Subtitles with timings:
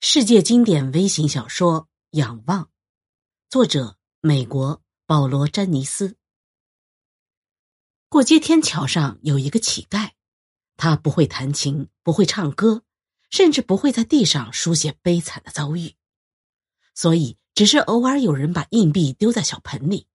[0.00, 2.64] 世界经典微型小说《仰望》，
[3.50, 6.16] 作者美国保罗·詹尼斯。
[8.08, 10.12] 过街天桥上有一个乞丐，
[10.76, 12.84] 他不会弹琴，不会唱歌，
[13.28, 15.96] 甚至不会在地上书写悲惨的遭遇，
[16.94, 20.06] 所以只是偶尔有人把硬币丢在小盆里，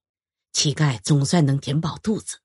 [0.54, 2.38] 乞丐总算能填饱肚子。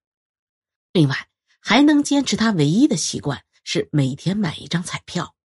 [0.93, 1.29] 另外，
[1.61, 5.36] 还能坚持他唯一的习惯是每天买一张彩票。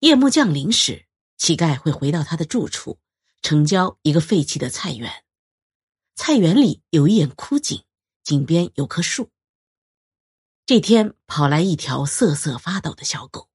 [0.00, 3.00] 夜幕降临时，乞丐会回到他的住处，
[3.42, 5.24] 城郊一个废弃的菜园。
[6.14, 7.82] 菜园里有一眼枯井，
[8.22, 9.30] 井边有棵树。
[10.64, 13.48] 这天跑来一条瑟瑟发抖的小狗，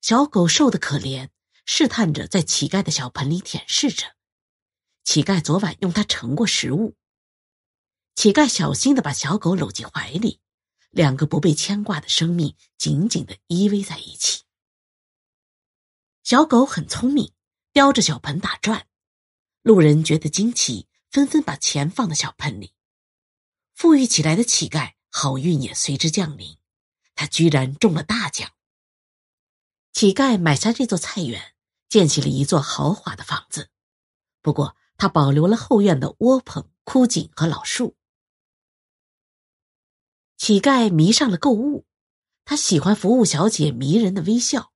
[0.00, 1.28] 小狗瘦得可怜，
[1.64, 4.16] 试探着在乞丐的小盆里舔舐着。
[5.04, 6.96] 乞丐昨晚用它盛过食物。
[8.16, 10.40] 乞丐小心的把小狗搂进怀里，
[10.90, 14.42] 两个不被牵挂的生命紧紧的依偎在一起。
[16.30, 17.32] 小狗很聪明，
[17.72, 18.86] 叼着小盆打转。
[19.62, 22.72] 路人觉得惊奇，纷纷把钱放到小盆里。
[23.74, 26.56] 富裕起来的乞丐，好运也随之降临，
[27.16, 28.48] 他居然中了大奖。
[29.92, 31.56] 乞丐买下这座菜园，
[31.88, 33.68] 建起了一座豪华的房子。
[34.40, 37.96] 不过，他保留了后院的窝棚、枯井和老树。
[40.36, 41.86] 乞丐迷上了购物，
[42.44, 44.69] 他喜欢服务小姐迷人的微笑。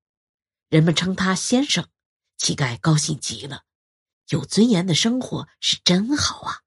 [0.69, 1.89] 人们称他先生，
[2.37, 3.65] 乞丐高兴极了。
[4.29, 6.63] 有尊严的生活是真好啊！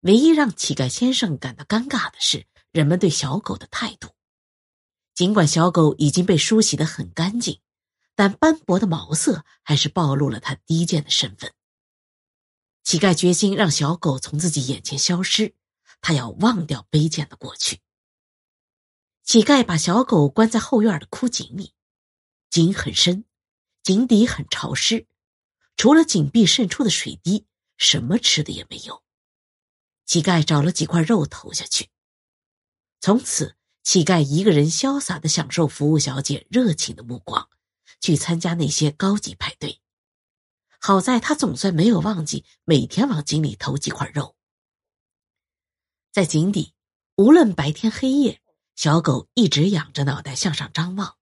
[0.00, 4.08] 唯一让乞丐先生感到尴尬的是人们对小狗的态度。
[5.14, 7.60] 尽管小狗已经被梳洗的很干净，
[8.16, 11.54] 但斑驳的毛色还是暴露了他低贱的身份。
[12.82, 15.54] 乞丐决心让小狗从自己眼前消失，
[16.00, 17.80] 他要忘掉卑贱的过去。
[19.22, 21.74] 乞丐把小狗关在后院的枯井里。
[22.52, 23.24] 井很深，
[23.82, 25.06] 井底很潮湿，
[25.78, 27.46] 除了井壁渗出的水滴，
[27.78, 29.02] 什么吃的也没有。
[30.04, 31.88] 乞丐找了几块肉投下去。
[33.00, 37.48] 从此，乞丐一个人潇洒的享受服务小姐热情的目光，
[38.02, 39.80] 去参加那些高级派对。
[40.78, 44.36] 好在他总算没有忘记每天往井里投几块肉。
[46.10, 46.74] 在井底，
[47.16, 48.42] 无论白天黑夜，
[48.76, 51.16] 小狗一直仰着脑袋向上张望。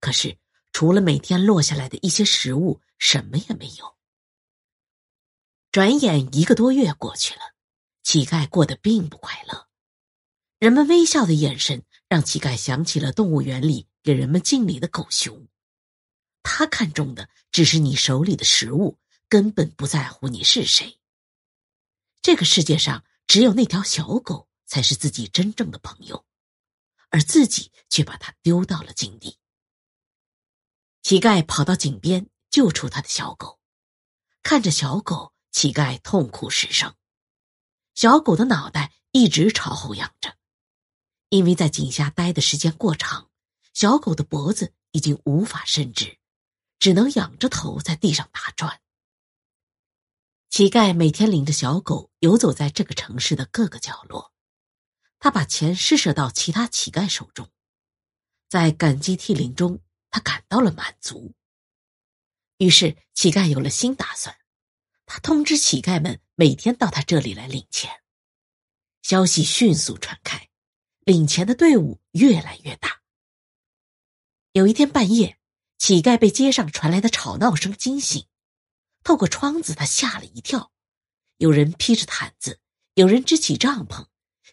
[0.00, 0.38] 可是，
[0.72, 3.96] 除了每天落下来的一些食物，什么也没有。
[5.70, 7.54] 转眼一个多月过去了，
[8.02, 9.68] 乞丐过得并不快乐。
[10.58, 15.46] 人们微笑的眼神让乞丐想起了动物园里给人们敬礼的狗熊。
[16.42, 20.98] 他看中的只是你手里的食物，根本不在乎你是谁。
[22.22, 26.24] 这个世界上只有那条小狗才是自己真正的朋友，
[27.10, 29.36] 而自己却把它丢到了井底。
[31.02, 33.58] 乞丐跑到井边救出他的小狗，
[34.42, 36.94] 看着小狗，乞丐痛哭失声。
[37.94, 40.36] 小狗的脑袋一直朝后仰着，
[41.30, 43.30] 因为在井下待的时间过长，
[43.72, 46.18] 小狗的脖子已经无法伸直，
[46.78, 48.80] 只能仰着头在地上打转。
[50.50, 54.32] 乞丐每天领着小狗游走在这个城市的各个角落，
[55.18, 57.48] 他把钱施舍到其他乞丐手中，
[58.48, 59.80] 在感激涕零中。
[60.10, 61.34] 他感到了满足，
[62.58, 64.36] 于是乞丐有了新打算。
[65.06, 67.90] 他通知乞丐们每天到他这里来领钱。
[69.02, 70.48] 消息迅速传开，
[71.00, 73.00] 领钱的队伍越来越大。
[74.52, 75.38] 有一天半夜，
[75.78, 78.26] 乞丐被街上传来的吵闹声惊醒，
[79.02, 80.72] 透过窗子，他吓了一跳。
[81.38, 82.60] 有人披着毯子，
[82.94, 84.06] 有人支起帐篷，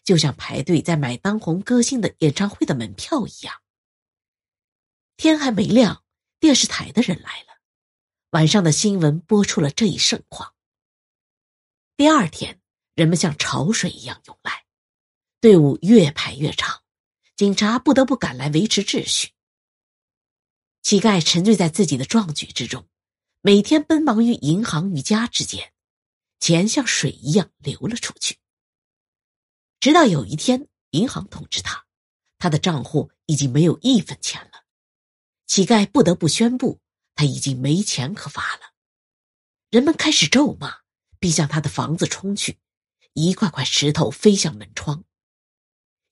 [0.04, 3.54] 就像排队在买当红歌星的演唱会的门票一样。
[5.18, 6.04] 天还没亮，
[6.38, 7.58] 电视台的人来了。
[8.30, 10.54] 晚上的新闻播出了这一盛况。
[11.96, 12.60] 第二天，
[12.94, 14.64] 人们像潮水一样涌来，
[15.40, 16.84] 队伍越排越长，
[17.34, 19.32] 警察不得不赶来维持秩序。
[20.82, 22.88] 乞丐沉醉在自己的壮举之中，
[23.40, 25.72] 每天奔忙于银行与家之间，
[26.38, 28.38] 钱像水一样流了出去。
[29.80, 31.86] 直到有一天，银行通知他，
[32.38, 34.47] 他的账户已经没有一分钱了。
[35.48, 36.78] 乞丐不得不宣布，
[37.14, 38.74] 他已经没钱可发了。
[39.70, 40.80] 人们开始咒骂，
[41.18, 42.58] 并向他的房子冲去，
[43.14, 45.04] 一块块石头飞向门窗。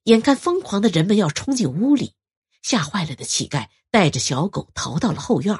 [0.05, 2.15] 眼看疯狂的人们要冲进屋里，
[2.63, 5.55] 吓坏了的乞丐带着小狗逃到了后院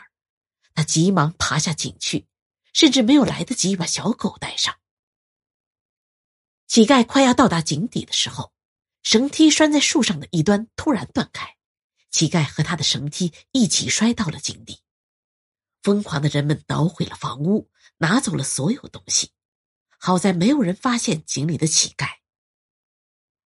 [0.75, 2.27] 他急忙爬下井去，
[2.73, 4.75] 甚至没有来得及把小狗带上。
[6.67, 8.55] 乞丐快要到达井底的时候，
[9.03, 11.56] 绳梯拴在树上的一端突然断开。
[12.17, 14.81] 乞丐和他的绳梯一起摔到了井底，
[15.83, 19.33] 疯狂的人们捣毁了房屋，拿走了所有东西。
[19.99, 22.09] 好在没有人发现井里的乞丐。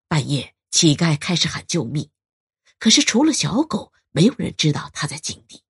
[0.07, 2.13] 半夜，乞丐开始喊救命，
[2.79, 5.65] 可是除了小狗，没有人知道他在井底。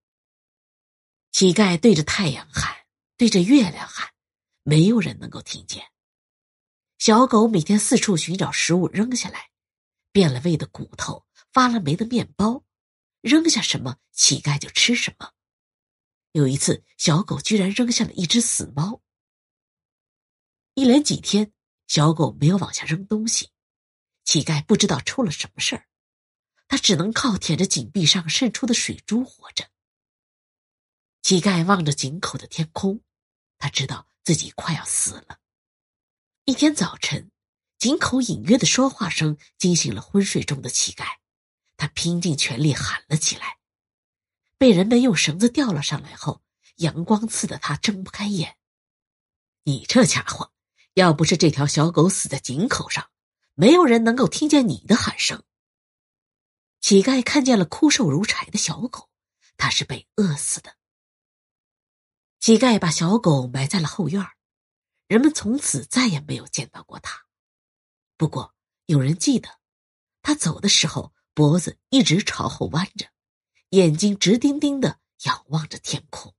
[1.32, 2.85] 乞丐对着太阳喊，
[3.17, 4.11] 对着月亮喊，
[4.62, 5.91] 没有人能够听见。
[6.99, 9.49] 小狗每天四处寻找食物扔下来，
[10.12, 12.62] 变了味的骨头，发了霉的面包，
[13.20, 15.32] 扔下什么，乞丐就吃什么。
[16.32, 19.02] 有一次，小狗居然扔下了一只死猫。
[20.75, 21.52] 一连几天，
[21.88, 23.50] 小狗没有往下扔东西，
[24.25, 25.88] 乞丐不知道出了什么事儿，
[26.69, 29.69] 他只能靠舔着井壁上渗出的水珠活着。
[31.22, 33.02] 乞丐望着井口的天空，
[33.58, 35.40] 他知道自己快要死了。
[36.44, 37.31] 一天早晨，
[37.78, 41.19] 井口隐约的说话声惊醒了昏睡中的乞丐，
[41.81, 43.56] 他拼尽全力喊了起来。
[44.59, 46.43] 被人们用绳子吊了上来后，
[46.77, 48.59] 阳光刺得他睁不开眼。
[49.62, 50.53] 你这家伙，
[50.93, 53.11] 要不是这条小狗死在井口上，
[53.55, 55.43] 没有人能够听见你的喊声。
[56.82, 59.09] 乞丐看见了枯瘦如柴的小狗，
[59.56, 60.77] 他是被饿死的。
[62.41, 64.23] 乞丐把小狗埋在了后院
[65.06, 67.25] 人们从此再也没有见到过他。
[68.19, 68.55] 不过
[68.85, 69.49] 有人记得，
[70.21, 73.06] 他走的时候脖子一直朝后弯着。
[73.71, 76.35] 眼睛直盯盯的仰望着天空。